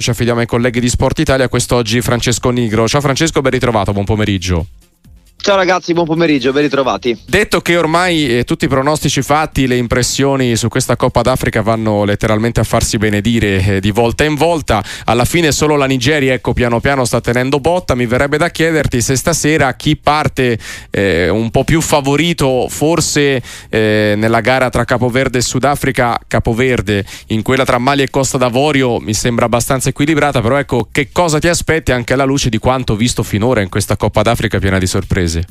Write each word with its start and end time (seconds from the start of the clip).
Ci 0.00 0.10
affidiamo 0.10 0.38
ai 0.38 0.46
colleghi 0.46 0.78
di 0.78 0.88
Sport 0.88 1.18
Italia, 1.18 1.48
quest'oggi 1.48 2.00
Francesco 2.00 2.50
Nigro. 2.50 2.86
Ciao 2.86 3.00
Francesco, 3.00 3.40
ben 3.40 3.50
ritrovato, 3.50 3.92
buon 3.92 4.04
pomeriggio. 4.04 4.64
Ciao 5.40 5.56
ragazzi, 5.56 5.94
buon 5.94 6.04
pomeriggio, 6.04 6.52
ben 6.52 6.62
ritrovati. 6.62 7.16
Detto 7.24 7.60
che 7.60 7.76
ormai 7.76 8.38
eh, 8.38 8.44
tutti 8.44 8.66
i 8.66 8.68
pronostici 8.68 9.22
fatti, 9.22 9.66
le 9.66 9.76
impressioni 9.76 10.56
su 10.56 10.68
questa 10.68 10.96
Coppa 10.96 11.22
d'Africa 11.22 11.62
vanno 11.62 12.04
letteralmente 12.04 12.60
a 12.60 12.64
farsi 12.64 12.98
benedire 12.98 13.64
eh, 13.64 13.80
di 13.80 13.90
volta 13.92 14.24
in 14.24 14.34
volta, 14.34 14.84
alla 15.04 15.24
fine 15.24 15.52
solo 15.52 15.76
la 15.76 15.86
Nigeria, 15.86 16.34
ecco, 16.34 16.52
piano 16.52 16.80
piano 16.80 17.04
sta 17.04 17.20
tenendo 17.20 17.60
botta, 17.60 17.94
mi 17.94 18.04
verrebbe 18.04 18.36
da 18.36 18.50
chiederti 18.50 19.00
se 19.00 19.14
stasera 19.14 19.72
chi 19.74 19.96
parte 19.96 20.58
eh, 20.90 21.28
un 21.30 21.50
po' 21.50 21.64
più 21.64 21.80
favorito, 21.80 22.66
forse 22.68 23.40
eh, 23.70 24.14
nella 24.16 24.40
gara 24.40 24.68
tra 24.70 24.84
Capoverde 24.84 25.38
e 25.38 25.42
Sudafrica, 25.42 26.18
Capoverde, 26.26 27.06
in 27.28 27.42
quella 27.42 27.64
tra 27.64 27.78
Mali 27.78 28.02
e 28.02 28.10
Costa 28.10 28.38
d'Avorio 28.38 28.98
mi 28.98 29.14
sembra 29.14 29.46
abbastanza 29.46 29.88
equilibrata, 29.88 30.42
però 30.42 30.58
ecco, 30.58 30.88
che 30.90 31.08
cosa 31.10 31.38
ti 31.38 31.48
aspetti 31.48 31.92
anche 31.92 32.12
alla 32.12 32.24
luce 32.24 32.50
di 32.50 32.58
quanto 32.58 32.96
visto 32.96 33.22
finora 33.22 33.62
in 33.62 33.68
questa 33.70 33.96
Coppa 33.96 34.20
d'Africa 34.22 34.58
piena 34.58 34.78
di 34.78 34.86
sorprese? 34.86 35.27
тези. 35.28 35.42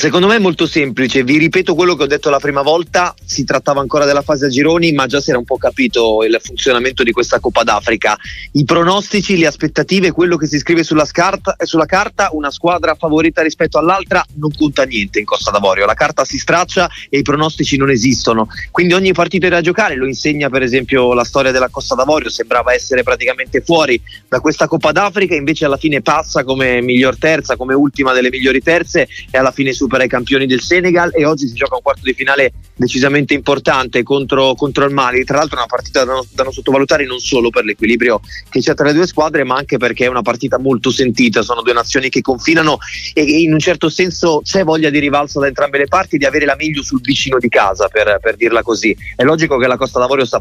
Secondo 0.00 0.28
me 0.28 0.36
è 0.36 0.38
molto 0.38 0.68
semplice, 0.68 1.24
vi 1.24 1.38
ripeto 1.38 1.74
quello 1.74 1.96
che 1.96 2.04
ho 2.04 2.06
detto 2.06 2.30
la 2.30 2.38
prima 2.38 2.62
volta, 2.62 3.12
si 3.24 3.42
trattava 3.42 3.80
ancora 3.80 4.04
della 4.04 4.22
fase 4.22 4.46
a 4.46 4.48
gironi, 4.48 4.92
ma 4.92 5.08
già 5.08 5.20
si 5.20 5.30
era 5.30 5.40
un 5.40 5.44
po' 5.44 5.56
capito 5.56 6.22
il 6.22 6.38
funzionamento 6.40 7.02
di 7.02 7.10
questa 7.10 7.40
Coppa 7.40 7.64
d'Africa. 7.64 8.16
I 8.52 8.64
pronostici, 8.64 9.36
le 9.36 9.48
aspettative, 9.48 10.12
quello 10.12 10.36
che 10.36 10.46
si 10.46 10.60
scrive 10.60 10.84
sulla, 10.84 11.04
scarta, 11.04 11.56
sulla 11.64 11.84
carta, 11.84 12.28
una 12.30 12.52
squadra 12.52 12.94
favorita 12.94 13.42
rispetto 13.42 13.76
all'altra 13.76 14.24
non 14.34 14.52
conta 14.56 14.84
niente 14.84 15.18
in 15.18 15.24
Costa 15.24 15.50
d'Avorio, 15.50 15.84
la 15.84 15.94
carta 15.94 16.24
si 16.24 16.38
straccia 16.38 16.88
e 17.10 17.18
i 17.18 17.22
pronostici 17.22 17.76
non 17.76 17.90
esistono, 17.90 18.46
quindi 18.70 18.94
ogni 18.94 19.12
partita 19.12 19.48
è 19.48 19.50
da 19.50 19.60
giocare, 19.60 19.96
lo 19.96 20.06
insegna 20.06 20.48
per 20.48 20.62
esempio 20.62 21.12
la 21.12 21.24
storia 21.24 21.50
della 21.50 21.70
Costa 21.70 21.96
d'Avorio, 21.96 22.30
sembrava 22.30 22.72
essere 22.72 23.02
praticamente 23.02 23.62
fuori 23.62 24.00
da 24.28 24.38
questa 24.38 24.68
Coppa 24.68 24.92
d'Africa, 24.92 25.34
invece 25.34 25.64
alla 25.64 25.76
fine 25.76 26.02
passa 26.02 26.44
come 26.44 26.80
miglior 26.82 27.18
terza, 27.18 27.56
come 27.56 27.74
ultima 27.74 28.12
delle 28.12 28.30
migliori 28.30 28.62
terze 28.62 29.08
e 29.28 29.36
alla 29.36 29.50
fine 29.50 29.72
su 29.72 29.86
supera 29.88 30.04
i 30.04 30.08
campioni 30.08 30.46
del 30.46 30.60
Senegal 30.60 31.10
e 31.14 31.24
oggi 31.24 31.48
si 31.48 31.54
gioca 31.54 31.74
un 31.74 31.80
quarto 31.80 32.02
di 32.04 32.12
finale 32.12 32.52
decisamente 32.76 33.32
importante 33.32 34.02
contro, 34.02 34.54
contro 34.54 34.84
il 34.84 34.92
Mali. 34.92 35.24
Tra 35.24 35.38
l'altro 35.38 35.56
è 35.56 35.60
una 35.60 35.66
partita 35.66 36.04
da 36.04 36.12
non, 36.12 36.24
da 36.30 36.42
non, 36.44 36.52
sottovalutare 36.52 37.06
non 37.06 37.18
solo 37.18 37.48
per 37.48 37.64
l'equilibrio 37.64 38.20
che 38.50 38.60
c'è 38.60 38.74
tra 38.74 38.86
le 38.86 38.92
due 38.92 39.06
squadre, 39.06 39.44
ma 39.44 39.56
anche 39.56 39.78
perché 39.78 40.04
è 40.04 40.08
una 40.08 40.22
partita 40.22 40.58
molto 40.58 40.90
sentita. 40.90 41.40
Sono 41.40 41.62
due 41.62 41.72
nazioni 41.72 42.10
che 42.10 42.20
confinano 42.20 42.78
e 43.14 43.22
in 43.22 43.52
un 43.52 43.58
certo 43.58 43.88
senso 43.88 44.42
c'è 44.44 44.62
voglia 44.62 44.90
di 44.90 44.98
rivalso 44.98 45.40
da 45.40 45.46
entrambe 45.46 45.78
le 45.78 45.86
parti 45.86 46.18
di 46.18 46.26
avere 46.26 46.44
la 46.44 46.54
meglio 46.56 46.82
sul 46.82 47.00
vicino 47.00 47.38
di 47.38 47.48
casa, 47.48 47.88
per, 47.88 48.18
per 48.20 48.36
dirla 48.36 48.62
così. 48.62 48.94
È 49.16 49.24
logico 49.24 49.56
che 49.56 49.66
la 49.66 49.76
Costa 49.76 49.98
d'Avorio 49.98 50.26
sta, 50.26 50.40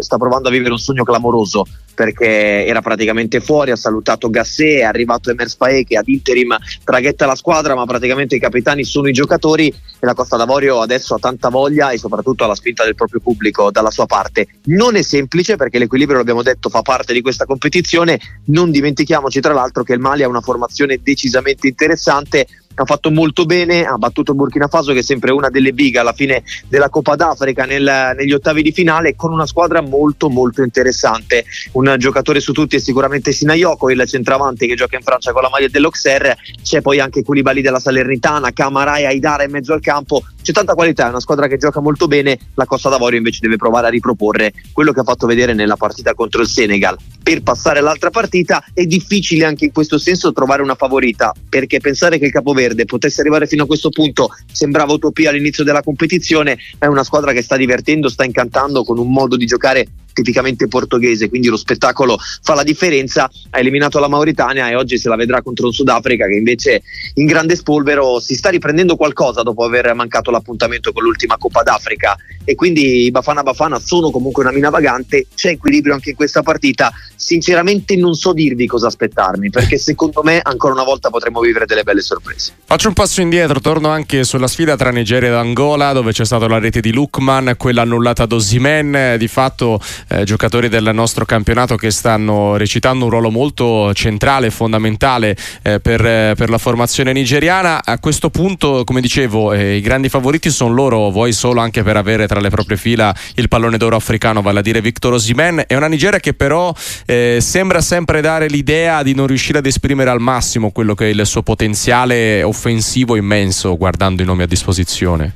sta 0.00 0.16
provando 0.16 0.48
a 0.48 0.50
vivere 0.50 0.72
un 0.72 0.78
sogno 0.78 1.04
clamoroso 1.04 1.64
perché 1.94 2.64
era 2.64 2.80
praticamente 2.80 3.40
fuori, 3.40 3.72
ha 3.72 3.76
salutato 3.76 4.30
Gassé, 4.30 4.78
è 4.78 4.82
arrivato 4.82 5.30
Emer 5.30 5.48
Spae 5.48 5.82
che 5.82 5.96
ad 5.96 6.06
interim 6.06 6.56
traghetta 6.84 7.26
la 7.26 7.34
squadra, 7.34 7.74
ma 7.74 7.86
praticamente 7.86 8.36
i 8.36 8.38
capitani 8.38 8.84
sono 8.88 9.08
i 9.08 9.12
giocatori 9.12 9.68
e 9.68 10.06
la 10.06 10.14
Costa 10.14 10.36
d'Avorio 10.36 10.80
adesso 10.80 11.14
ha 11.14 11.18
tanta 11.18 11.48
voglia 11.48 11.90
e 11.90 11.98
soprattutto 11.98 12.44
ha 12.44 12.48
la 12.48 12.54
spinta 12.54 12.84
del 12.84 12.94
proprio 12.94 13.20
pubblico 13.20 13.70
dalla 13.70 13.90
sua 13.90 14.06
parte. 14.06 14.48
Non 14.64 14.96
è 14.96 15.02
semplice 15.02 15.56
perché 15.56 15.78
l'equilibrio, 15.78 16.18
l'abbiamo 16.18 16.42
detto, 16.42 16.68
fa 16.68 16.82
parte 16.82 17.12
di 17.12 17.20
questa 17.20 17.44
competizione. 17.44 18.18
Non 18.46 18.70
dimentichiamoci 18.70 19.40
tra 19.40 19.52
l'altro 19.52 19.84
che 19.84 19.92
il 19.92 20.00
Mali 20.00 20.22
ha 20.22 20.28
una 20.28 20.40
formazione 20.40 21.00
decisamente 21.02 21.68
interessante 21.68 22.46
ha 22.82 22.86
fatto 22.86 23.10
molto 23.10 23.44
bene, 23.44 23.84
ha 23.84 23.96
battuto 23.96 24.32
il 24.32 24.36
Burkina 24.36 24.68
Faso 24.68 24.92
che 24.92 25.00
è 25.00 25.02
sempre 25.02 25.30
una 25.30 25.48
delle 25.48 25.72
big 25.72 25.96
alla 25.96 26.12
fine 26.12 26.42
della 26.68 26.88
Coppa 26.88 27.16
d'Africa 27.16 27.64
nel, 27.64 28.14
negli 28.16 28.32
ottavi 28.32 28.62
di 28.62 28.72
finale 28.72 29.14
con 29.14 29.32
una 29.32 29.46
squadra 29.46 29.80
molto 29.80 30.28
molto 30.28 30.62
interessante. 30.62 31.44
Un 31.72 31.96
giocatore 31.98 32.40
su 32.40 32.52
tutti 32.52 32.76
è 32.76 32.78
sicuramente 32.78 33.32
Sinayoko, 33.32 33.90
il 33.90 34.04
centravanti 34.06 34.66
che 34.66 34.74
gioca 34.74 34.96
in 34.96 35.02
Francia 35.02 35.32
con 35.32 35.42
la 35.42 35.48
maglia 35.50 35.68
dell'Auxerre, 35.68 36.36
c'è 36.62 36.80
poi 36.80 37.00
anche 37.00 37.22
Koulibaly 37.22 37.60
della 37.60 37.80
Salernitana, 37.80 38.52
Camara 38.52 38.96
e 38.96 39.06
Aidara 39.06 39.44
in 39.44 39.50
mezzo 39.50 39.72
al 39.72 39.80
campo, 39.80 40.22
c'è 40.42 40.52
tanta 40.52 40.74
qualità, 40.74 41.06
è 41.06 41.08
una 41.10 41.20
squadra 41.20 41.46
che 41.46 41.56
gioca 41.58 41.80
molto 41.80 42.06
bene, 42.06 42.38
la 42.54 42.64
Costa 42.64 42.88
d'Avorio 42.88 43.18
invece 43.18 43.40
deve 43.42 43.56
provare 43.56 43.88
a 43.88 43.90
riproporre 43.90 44.52
quello 44.72 44.92
che 44.92 45.00
ha 45.00 45.04
fatto 45.04 45.26
vedere 45.26 45.52
nella 45.52 45.76
partita 45.76 46.14
contro 46.14 46.40
il 46.40 46.48
Senegal. 46.48 46.96
Per 47.28 47.42
passare 47.42 47.80
all'altra 47.80 48.08
partita 48.08 48.64
è 48.72 48.86
difficile 48.86 49.44
anche 49.44 49.66
in 49.66 49.70
questo 49.70 49.98
senso 49.98 50.32
trovare 50.32 50.62
una 50.62 50.76
favorita, 50.76 51.34
perché 51.46 51.78
pensare 51.78 52.18
che 52.18 52.24
il 52.24 52.32
Capoverde 52.32 52.86
potesse 52.86 53.20
arrivare 53.20 53.46
fino 53.46 53.64
a 53.64 53.66
questo 53.66 53.90
punto 53.90 54.30
sembrava 54.50 54.94
utopia 54.94 55.28
all'inizio 55.28 55.62
della 55.62 55.82
competizione, 55.82 56.56
è 56.78 56.86
una 56.86 57.04
squadra 57.04 57.32
che 57.32 57.42
sta 57.42 57.58
divertendo, 57.58 58.08
sta 58.08 58.24
incantando 58.24 58.82
con 58.82 58.96
un 58.96 59.12
modo 59.12 59.36
di 59.36 59.44
giocare 59.44 59.86
tipicamente 60.18 60.66
portoghese, 60.66 61.28
quindi 61.28 61.48
lo 61.48 61.56
spettacolo 61.56 62.18
fa 62.42 62.54
la 62.54 62.64
differenza, 62.64 63.30
ha 63.50 63.58
eliminato 63.58 64.00
la 64.00 64.08
Mauritania 64.08 64.68
e 64.68 64.74
oggi 64.74 64.98
se 64.98 65.08
la 65.08 65.14
vedrà 65.14 65.42
contro 65.42 65.68
il 65.68 65.74
Sudafrica 65.74 66.26
che 66.26 66.34
invece 66.34 66.82
in 67.14 67.26
grande 67.26 67.54
spolvero 67.54 68.18
si 68.18 68.34
sta 68.34 68.48
riprendendo 68.48 68.96
qualcosa 68.96 69.42
dopo 69.42 69.64
aver 69.64 69.94
mancato 69.94 70.32
l'appuntamento 70.32 70.92
con 70.92 71.04
l'ultima 71.04 71.36
Coppa 71.36 71.62
d'Africa. 71.62 72.16
E 72.44 72.54
quindi 72.54 73.04
i 73.04 73.10
Bafana 73.10 73.42
Bafana 73.42 73.78
sono 73.78 74.10
comunque 74.10 74.42
una 74.42 74.52
mina 74.52 74.70
vagante, 74.70 75.26
c'è 75.34 75.50
equilibrio 75.50 75.94
anche 75.94 76.10
in 76.10 76.16
questa 76.16 76.42
partita, 76.42 76.90
sinceramente 77.18 77.96
non 77.96 78.14
so 78.14 78.32
dirvi 78.32 78.66
cosa 78.68 78.86
aspettarmi 78.86 79.50
perché 79.50 79.76
secondo 79.76 80.22
me 80.22 80.40
ancora 80.40 80.72
una 80.72 80.84
volta 80.84 81.10
potremo 81.10 81.40
vivere 81.40 81.66
delle 81.66 81.82
belle 81.82 82.00
sorprese. 82.00 82.52
Faccio 82.64 82.88
un 82.88 82.94
passo 82.94 83.20
indietro, 83.20 83.60
torno 83.60 83.88
anche 83.88 84.22
sulla 84.22 84.46
sfida 84.46 84.76
tra 84.76 84.90
Nigeria 84.90 85.28
ed 85.28 85.34
Angola 85.34 85.92
dove 85.92 86.12
c'è 86.12 86.24
stata 86.24 86.46
la 86.46 86.58
rete 86.58 86.80
di 86.80 86.92
Lukman, 86.92 87.54
quella 87.58 87.82
annullata 87.82 88.22
ad 88.22 88.32
Osimen, 88.32 89.16
di 89.18 89.26
fatto 89.26 89.80
eh, 90.08 90.22
giocatori 90.22 90.68
del 90.68 90.90
nostro 90.94 91.24
campionato 91.24 91.74
che 91.74 91.90
stanno 91.90 92.56
recitando 92.56 93.06
un 93.06 93.10
ruolo 93.10 93.30
molto 93.30 93.92
centrale 93.94 94.46
e 94.46 94.50
fondamentale 94.50 95.36
eh, 95.62 95.80
per, 95.80 96.04
eh, 96.06 96.34
per, 96.36 96.50
la 96.50 96.58
formazione 96.58 97.12
nigeriana. 97.12 97.84
A 97.84 97.98
questo 97.98 98.30
punto, 98.30 98.84
come 98.84 99.00
dicevo, 99.00 99.52
eh, 99.52 99.74
i 99.76 99.80
grandi 99.80 100.08
favoriti 100.08 100.50
sono 100.50 100.72
loro, 100.72 101.10
vuoi 101.10 101.32
solo 101.32 101.60
anche 101.60 101.82
per 101.82 101.96
avere 101.96 102.28
tra 102.28 102.38
le 102.38 102.48
proprie 102.48 102.76
fila 102.76 103.12
il 103.34 103.48
pallone 103.48 103.76
d'oro 103.76 103.96
africano, 103.96 104.40
vale 104.40 104.60
a 104.60 104.62
dire 104.62 104.80
Victor 104.80 105.14
Osimen. 105.14 105.64
È 105.66 105.74
una 105.74 105.88
Nigeria 105.88 106.20
che 106.20 106.32
però 106.32 106.72
eh, 107.10 107.38
sembra 107.40 107.80
sempre 107.80 108.20
dare 108.20 108.48
l'idea 108.48 109.02
di 109.02 109.14
non 109.14 109.26
riuscire 109.26 109.56
ad 109.56 109.64
esprimere 109.64 110.10
al 110.10 110.20
massimo 110.20 110.70
quello 110.70 110.94
che 110.94 111.06
è 111.06 111.08
il 111.08 111.24
suo 111.24 111.42
potenziale 111.42 112.42
offensivo 112.42 113.16
immenso 113.16 113.78
guardando 113.78 114.20
i 114.20 114.26
nomi 114.26 114.42
a 114.42 114.46
disposizione. 114.46 115.32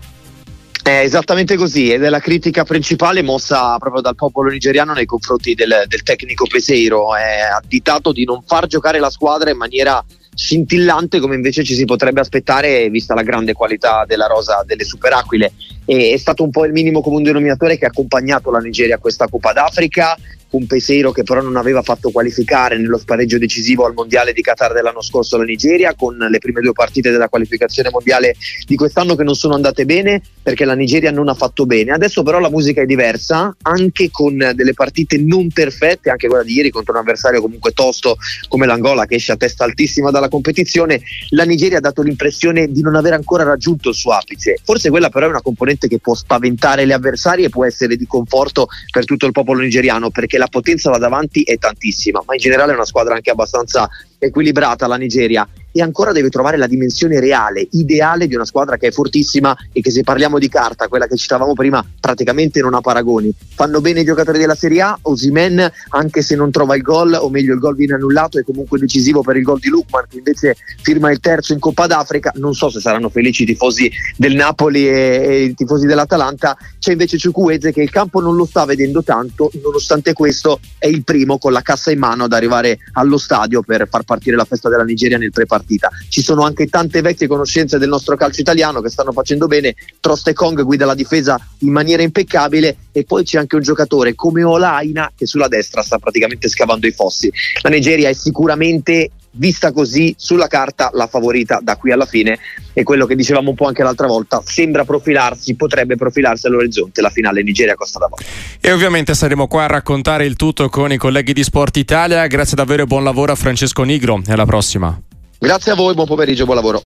È 0.83 0.91
esattamente 0.91 1.57
così 1.57 1.91
ed 1.91 2.03
è 2.03 2.11
la 2.11 2.19
critica 2.19 2.65
principale 2.65 3.23
mossa 3.23 3.79
proprio 3.79 4.03
dal 4.03 4.17
popolo 4.17 4.51
nigeriano 4.51 4.93
nei 4.93 5.07
confronti 5.07 5.55
del, 5.55 5.85
del 5.87 6.03
tecnico 6.03 6.45
Peseiro. 6.47 7.17
È 7.17 7.41
additato 7.57 8.13
di 8.13 8.25
non 8.25 8.43
far 8.45 8.67
giocare 8.67 8.99
la 8.99 9.09
squadra 9.09 9.51
in 9.51 9.57
maniera 9.57 10.05
scintillante 10.35 11.21
come 11.21 11.37
invece 11.37 11.63
ci 11.65 11.75
si 11.75 11.85
potrebbe 11.87 12.21
aspettare 12.21 12.89
vista 12.91 13.15
la 13.15 13.23
grande 13.23 13.55
qualità 13.55 14.05
della 14.07 14.27
rosa 14.27 14.63
delle 14.67 14.85
Superaquile. 14.85 15.53
E 15.87 16.13
è 16.13 16.17
stato 16.19 16.43
un 16.43 16.51
po' 16.51 16.67
il 16.67 16.73
minimo 16.73 17.01
comune 17.01 17.25
denominatore 17.25 17.79
che 17.79 17.87
ha 17.87 17.89
accompagnato 17.89 18.51
la 18.51 18.59
Nigeria 18.59 18.97
a 18.97 18.99
questa 18.99 19.27
Coppa 19.27 19.53
d'Africa 19.53 20.19
un 20.53 20.67
Peseiro 20.67 21.13
che 21.13 21.23
però 21.23 21.41
non 21.41 21.57
aveva 21.57 21.83
fatto 21.83 22.11
qualificare 22.11 22.79
nello 22.79 22.99
spareggio 22.99 23.39
decisivo 23.39 23.85
al 23.85 23.95
mondiale 23.95 24.33
di 24.33 24.43
Qatar 24.43 24.73
dell'anno 24.73 25.03
scorso 25.03 25.37
la 25.37 25.45
Nigeria 25.45 25.95
con 25.95 26.17
le 26.17 26.39
prime 26.39 26.61
due 26.61 26.73
partite 26.73 27.11
della 27.11 27.29
qualificazione 27.29 27.91
mondiale 27.91 28.37
di 28.67 28.77
quest'anno 28.77 29.15
che 29.15 29.25
non 29.25 29.35
sono 29.35 29.55
andate 29.55 29.85
bene 29.85 30.23
perché 30.43 30.65
la 30.65 30.75
Nigeria 30.75 31.11
non 31.11 31.29
ha 31.29 31.35
fatto 31.35 31.67
bene. 31.67 31.93
Adesso 31.93 32.23
però 32.23 32.39
la 32.39 32.51
musica 32.51 32.83
è 32.83 32.87
diversa 32.87 33.55
anche 33.63 34.11
con 34.11 34.37
delle 34.55 34.75
partite 34.75 35.19
non 35.19 35.49
perfette 35.49 36.11
anche 36.11 36.29
quella 36.29 36.43
di 36.43 36.55
ieri 36.55 36.71
contro 36.71 36.93
un 36.93 37.01
avversario 37.01 37.41
comunque 37.41 37.73
tosto 37.73 38.17
come 38.49 38.67
l'Angola 38.67 39.07
che 39.07 39.17
esce 39.17 39.33
a 39.33 39.37
testa 39.37 39.65
altissima 39.65 40.11
dalla 40.11 40.29
competizione 40.29 41.01
la 41.31 41.45
Nigeria 41.45 41.79
ha 41.79 41.81
dato 41.81 42.03
l'impressione 42.03 42.71
di 42.71 42.83
non 42.83 42.95
aver 42.95 43.15
ancora 43.15 43.45
raggiunto 43.45 43.91
il 43.91 43.95
suo 43.95 44.13
apice. 44.13 44.59
Forse 44.63 44.91
quella 44.91 45.09
però 45.09 45.27
è 45.27 45.31
una 45.31 45.43
componente 45.43 45.89
che 45.89 45.99
può 45.99 46.15
spaventare 46.15 46.85
le 46.85 46.95
avversarie 46.95 47.47
e 47.47 47.49
può 47.49 47.65
essere 47.65 47.97
di 47.97 48.07
conforto 48.07 48.69
per 48.91 49.05
tutto 49.05 49.27
il 49.27 49.33
popolo 49.33 49.61
nigeriano 49.61 50.11
perché 50.11 50.39
la 50.43 50.49
potenza 50.49 50.91
là 50.91 50.99
davanti 50.99 51.43
è 51.43 51.57
tantissima, 51.57 52.21
ma 52.27 52.35
in 52.35 52.41
generale 52.41 52.73
è 52.73 52.75
una 52.75 52.85
squadra 52.85 53.15
anche 53.15 53.31
abbastanza 53.31 53.89
equilibrata 54.19 54.89
la 54.89 54.97
Nigeria 54.97 55.47
e 55.73 55.83
ancora 55.83 56.13
deve 56.13 56.29
trovare 56.29 56.57
la 56.57 56.67
dimensione 56.67 57.19
reale, 57.19 57.67
ideale 57.73 58.27
di 58.27 58.35
una 58.35 58.45
squadra 58.45 58.77
che 58.77 58.89
è 58.89 58.91
fortissima 58.91 59.57
e 59.73 59.81
che 59.81 59.91
se 59.91 60.03
parliamo 60.03 60.39
di 60.39 60.49
carta, 60.49 60.89
quella 60.89 61.07
che 61.07 61.17
citavamo 61.17 61.55
prima, 61.55 61.85
praticamente 61.99 62.61
non 62.61 62.75
ha 62.75 62.81
paragoni. 62.81 63.35
Fanno 63.55 63.81
bene 63.81 64.01
i 64.01 64.05
giocatori 64.05 64.39
della 64.39 64.55
Serie 64.55 64.83
A, 64.83 64.99
Osimen 65.03 65.71
anche 65.89 66.23
se 66.23 66.37
non 66.37 66.51
trova 66.51 66.77
il 66.77 66.83
gol, 66.83 67.15
o 67.15 67.29
meglio 67.31 67.55
il 67.55 67.61
gol 67.61 67.75
viene 67.75 67.95
annullato, 67.95 68.39
è 68.39 68.45
comunque 68.45 68.79
decisivo 68.79 69.23
per 69.23 69.37
il 69.37 69.43
gol 69.43 69.59
di 69.59 69.69
Lukman 69.69 70.05
che 70.09 70.19
invece 70.19 70.57
firma 70.83 71.11
il 71.11 71.21
terzo 71.21 71.53
in 71.53 71.59
Coppa 71.59 71.87
d'Africa, 71.87 72.33
non 72.37 72.55
so 72.55 72.69
se 72.69 72.81
saranno 72.81 73.09
felici 73.09 73.43
i 73.43 73.47
tifosi 73.47 73.91
del 74.17 74.35
Napoli 74.35 74.89
e, 74.89 74.93
e 74.93 75.43
i 75.45 75.55
tifosi 75.55 75.87
dell'Atalanta, 75.87 76.57
c'è 76.79 76.93
invece 76.93 77.19
Ciucueze 77.19 77.73
che 77.73 77.83
il 77.83 77.91
campo 77.91 78.21
non 78.21 78.37
lo 78.37 78.45
sta 78.45 78.65
vedendo 78.65 79.03
tanto, 79.03 79.51
nonostante 79.63 80.13
questo 80.13 80.61
è 80.79 80.87
il 80.87 81.05
primo 81.05 81.39
con 81.39 81.53
la 81.53 81.63
cassa 81.63 81.91
in 81.91 81.99
mano 81.99 82.25
ad 82.25 82.33
arrivare 82.33 82.79
allo 82.93 83.19
stadio 83.19 83.63
per 83.63 83.87
far 83.89 84.03
partire 84.03 84.37
la 84.37 84.45
festa 84.45 84.69
della 84.69 84.85
Nigeria 84.85 85.19
nel 85.19 85.31
pre 85.31 85.47
partita. 85.63 85.89
Ci 86.09 86.23
sono 86.23 86.43
anche 86.43 86.67
tante 86.67 87.01
vecchie 87.01 87.27
conoscenze 87.27 87.79
del 87.79 87.89
nostro 87.89 88.17
calcio 88.17 88.41
italiano 88.41 88.81
che 88.81 88.91
stanno 88.91 89.13
facendo 89.13 89.47
bene. 89.47 89.75
Troste 90.01 90.33
Kong 90.33 90.63
guida 90.63 90.85
la 90.85 90.95
difesa 90.95 91.41
in 91.59 91.73
maniera 91.73 92.03
impeccabile 92.03 92.77
e 92.93 93.05
poi 93.05 93.25
c'è 93.25 93.39
anche 93.39 93.57
un 93.57 93.63
giocatore 93.63 94.15
come 94.15 94.43
Olaina 94.43 95.11
che 95.17 95.27
sulla 95.27 95.49
destra 95.49 95.83
sta 95.83 95.99
praticamente 95.99 96.49
scavando 96.49 96.87
i 96.87 96.93
fossi. 96.93 97.33
La 97.63 97.71
Nigeria 97.71 98.09
è 98.09 98.13
sicuramente 98.13 99.11
vista 99.35 99.73
così 99.73 100.15
sulla 100.19 100.47
carta 100.47 100.91
la 100.93 101.07
favorita 101.07 101.59
da 101.63 101.77
qui 101.77 101.91
alla 101.91 102.05
fine 102.05 102.39
e 102.75 102.83
quello 102.83 103.07
che 103.07 103.15
dicevamo 103.15 103.51
un 103.51 103.57
po' 103.57 103.67
anche 103.67 103.83
l'altra 103.83 104.07
volta 104.07 104.43
sembra 104.45 104.85
profilarsi, 104.85 105.55
potrebbe 105.55 105.97
profilarsi 105.97 106.47
all'orizzonte 106.47 107.01
la 107.01 107.11
finale 107.11 107.43
Nigeria-Costa 107.43 107.99
d'Avorio. 107.99 108.27
E 108.61 108.73
ovviamente 108.73 109.15
saremo 109.15 109.47
qua 109.47 109.65
a 109.65 109.69
raccontare 109.69 110.27
il 110.27 110.37
tutto 110.37 110.69
con 110.69 110.93
i 110.93 110.97
colleghi 110.97 111.33
di 111.33 111.43
Sport 111.43 111.77
Italia, 111.77 112.27
grazie 112.27 112.57
davvero 112.57 112.83
e 112.83 112.87
buon 112.87 113.05
lavoro 113.05 113.33
a 113.33 113.35
Francesco 113.35 113.83
Nigro 113.83 114.21
e 114.27 114.33
alla 114.33 114.47
prossima. 114.47 115.01
Grazie 115.43 115.73
a 115.73 115.75
voi, 115.75 115.93
buon 115.95 116.07
pomeriggio, 116.07 116.45
buon 116.45 116.55
lavoro. 116.55 116.81